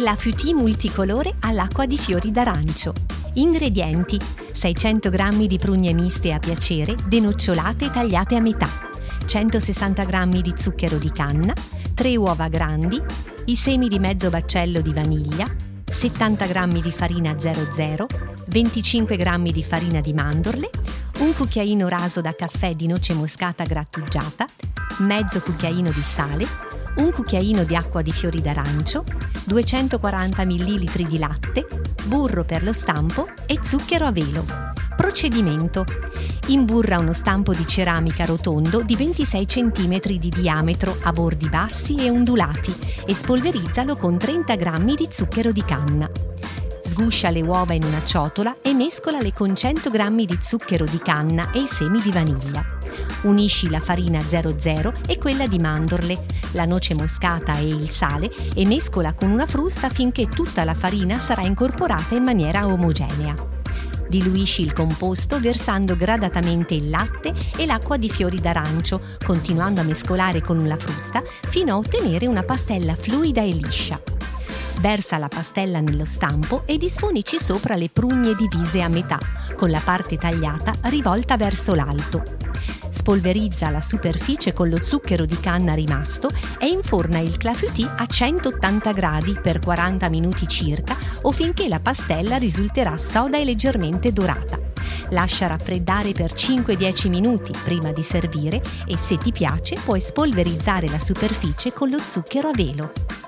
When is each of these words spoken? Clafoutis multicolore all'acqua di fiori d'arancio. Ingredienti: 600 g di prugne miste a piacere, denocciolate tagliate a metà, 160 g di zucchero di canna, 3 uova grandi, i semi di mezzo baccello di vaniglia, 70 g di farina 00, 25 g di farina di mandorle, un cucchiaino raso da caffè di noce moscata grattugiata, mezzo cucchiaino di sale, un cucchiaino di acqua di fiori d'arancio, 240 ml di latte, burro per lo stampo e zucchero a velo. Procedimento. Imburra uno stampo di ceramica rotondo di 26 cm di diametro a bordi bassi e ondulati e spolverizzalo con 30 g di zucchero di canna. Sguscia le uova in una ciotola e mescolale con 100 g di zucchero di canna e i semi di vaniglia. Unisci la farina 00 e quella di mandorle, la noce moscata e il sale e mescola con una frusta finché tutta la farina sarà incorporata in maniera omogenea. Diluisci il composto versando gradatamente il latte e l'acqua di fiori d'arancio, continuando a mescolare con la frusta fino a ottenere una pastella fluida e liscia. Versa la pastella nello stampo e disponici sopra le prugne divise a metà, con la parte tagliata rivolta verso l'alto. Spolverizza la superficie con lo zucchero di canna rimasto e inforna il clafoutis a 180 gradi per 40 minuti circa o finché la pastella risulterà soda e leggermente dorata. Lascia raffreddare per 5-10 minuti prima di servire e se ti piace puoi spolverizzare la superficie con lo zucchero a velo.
Clafoutis 0.00 0.54
multicolore 0.54 1.34
all'acqua 1.40 1.84
di 1.84 1.98
fiori 1.98 2.30
d'arancio. 2.30 2.94
Ingredienti: 3.34 4.18
600 4.50 5.10
g 5.10 5.46
di 5.46 5.58
prugne 5.58 5.92
miste 5.92 6.32
a 6.32 6.38
piacere, 6.38 6.96
denocciolate 7.06 7.90
tagliate 7.90 8.34
a 8.34 8.40
metà, 8.40 8.66
160 9.26 10.04
g 10.04 10.40
di 10.40 10.54
zucchero 10.56 10.96
di 10.96 11.10
canna, 11.10 11.52
3 11.92 12.16
uova 12.16 12.48
grandi, 12.48 12.98
i 13.44 13.56
semi 13.56 13.88
di 13.88 13.98
mezzo 13.98 14.30
baccello 14.30 14.80
di 14.80 14.94
vaniglia, 14.94 15.46
70 15.84 16.46
g 16.46 16.80
di 16.80 16.90
farina 16.92 17.36
00, 17.38 18.06
25 18.48 19.16
g 19.18 19.52
di 19.52 19.62
farina 19.62 20.00
di 20.00 20.14
mandorle, 20.14 20.70
un 21.18 21.34
cucchiaino 21.34 21.88
raso 21.88 22.22
da 22.22 22.34
caffè 22.34 22.74
di 22.74 22.86
noce 22.86 23.12
moscata 23.12 23.64
grattugiata, 23.64 24.46
mezzo 25.00 25.42
cucchiaino 25.42 25.90
di 25.90 26.02
sale, 26.02 26.69
un 26.96 27.10
cucchiaino 27.12 27.64
di 27.64 27.76
acqua 27.76 28.02
di 28.02 28.12
fiori 28.12 28.40
d'arancio, 28.40 29.04
240 29.44 30.44
ml 30.44 31.06
di 31.06 31.18
latte, 31.18 31.66
burro 32.04 32.44
per 32.44 32.62
lo 32.62 32.72
stampo 32.72 33.28
e 33.46 33.58
zucchero 33.62 34.06
a 34.06 34.12
velo. 34.12 34.44
Procedimento. 34.96 35.84
Imburra 36.48 36.98
uno 36.98 37.12
stampo 37.12 37.54
di 37.54 37.66
ceramica 37.66 38.24
rotondo 38.24 38.82
di 38.82 38.96
26 38.96 39.46
cm 39.46 39.98
di 40.18 40.28
diametro 40.28 40.96
a 41.02 41.12
bordi 41.12 41.48
bassi 41.48 41.96
e 41.96 42.10
ondulati 42.10 42.74
e 43.06 43.14
spolverizzalo 43.14 43.96
con 43.96 44.18
30 44.18 44.54
g 44.56 44.94
di 44.94 45.08
zucchero 45.10 45.52
di 45.52 45.64
canna. 45.64 46.10
Sguscia 46.82 47.30
le 47.30 47.40
uova 47.40 47.72
in 47.72 47.84
una 47.84 48.04
ciotola 48.04 48.56
e 48.60 48.74
mescolale 48.74 49.32
con 49.32 49.54
100 49.54 49.90
g 49.90 50.24
di 50.26 50.38
zucchero 50.42 50.84
di 50.84 50.98
canna 50.98 51.50
e 51.52 51.60
i 51.60 51.66
semi 51.66 52.00
di 52.02 52.10
vaniglia. 52.10 52.64
Unisci 53.22 53.68
la 53.68 53.80
farina 53.80 54.20
00 54.22 54.94
e 55.06 55.18
quella 55.18 55.46
di 55.46 55.58
mandorle, 55.58 56.24
la 56.52 56.64
noce 56.64 56.94
moscata 56.94 57.58
e 57.58 57.68
il 57.68 57.88
sale 57.90 58.30
e 58.54 58.64
mescola 58.66 59.12
con 59.12 59.30
una 59.30 59.46
frusta 59.46 59.90
finché 59.90 60.26
tutta 60.26 60.64
la 60.64 60.74
farina 60.74 61.18
sarà 61.18 61.42
incorporata 61.42 62.14
in 62.14 62.22
maniera 62.22 62.66
omogenea. 62.66 63.34
Diluisci 64.08 64.62
il 64.62 64.72
composto 64.72 65.38
versando 65.38 65.94
gradatamente 65.94 66.74
il 66.74 66.90
latte 66.90 67.32
e 67.56 67.66
l'acqua 67.66 67.96
di 67.96 68.08
fiori 68.08 68.40
d'arancio, 68.40 69.00
continuando 69.24 69.82
a 69.82 69.84
mescolare 69.84 70.40
con 70.40 70.66
la 70.66 70.76
frusta 70.76 71.22
fino 71.48 71.74
a 71.74 71.76
ottenere 71.76 72.26
una 72.26 72.42
pastella 72.42 72.96
fluida 72.96 73.42
e 73.42 73.50
liscia. 73.50 74.00
Versa 74.80 75.18
la 75.18 75.28
pastella 75.28 75.80
nello 75.80 76.06
stampo 76.06 76.62
e 76.64 76.78
disponici 76.78 77.38
sopra 77.38 77.76
le 77.76 77.90
prugne 77.90 78.34
divise 78.34 78.80
a 78.80 78.88
metà, 78.88 79.18
con 79.54 79.70
la 79.70 79.80
parte 79.84 80.16
tagliata 80.16 80.72
rivolta 80.88 81.36
verso 81.36 81.74
l'alto. 81.74 82.39
Spolverizza 82.90 83.70
la 83.70 83.80
superficie 83.80 84.52
con 84.52 84.68
lo 84.68 84.84
zucchero 84.84 85.24
di 85.24 85.38
canna 85.38 85.74
rimasto 85.74 86.28
e 86.58 86.66
inforna 86.66 87.18
il 87.18 87.36
clafoutis 87.36 87.88
a 87.96 88.04
180 88.04 88.92
gradi 88.92 89.38
per 89.40 89.60
40 89.60 90.08
minuti 90.08 90.46
circa 90.48 90.96
o 91.22 91.30
finché 91.30 91.68
la 91.68 91.80
pastella 91.80 92.36
risulterà 92.36 92.96
soda 92.96 93.38
e 93.38 93.44
leggermente 93.44 94.12
dorata. 94.12 94.58
Lascia 95.10 95.46
raffreddare 95.46 96.12
per 96.12 96.32
5-10 96.32 97.08
minuti 97.08 97.52
prima 97.64 97.92
di 97.92 98.02
servire 98.02 98.62
e 98.86 98.96
se 98.96 99.18
ti 99.18 99.32
piace 99.32 99.76
puoi 99.82 100.00
spolverizzare 100.00 100.88
la 100.88 101.00
superficie 101.00 101.72
con 101.72 101.90
lo 101.90 101.98
zucchero 101.98 102.48
a 102.48 102.52
velo. 102.52 103.19